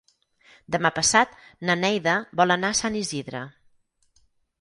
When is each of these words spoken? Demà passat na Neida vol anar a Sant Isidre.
Demà 0.75 0.89
passat 0.95 1.35
na 1.69 1.75
Neida 1.81 2.15
vol 2.41 2.55
anar 2.55 2.71
a 2.75 2.79
Sant 2.79 2.97
Isidre. 3.03 3.43